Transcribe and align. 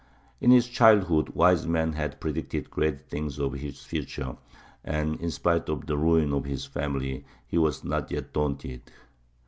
In 0.39 0.49
his 0.49 0.67
childhood 0.67 1.29
wise 1.35 1.67
men 1.67 1.93
had 1.93 2.19
predicted 2.19 2.71
great 2.71 3.01
things 3.07 3.37
of 3.37 3.53
his 3.53 3.83
future, 3.83 4.35
and 4.83 5.21
in 5.21 5.29
spite 5.29 5.69
of 5.69 5.85
the 5.85 5.95
ruin 5.95 6.33
of 6.33 6.45
his 6.45 6.65
family 6.65 7.23
he 7.45 7.59
was 7.59 7.83
not 7.83 8.09
yet 8.09 8.33
daunted. 8.33 8.81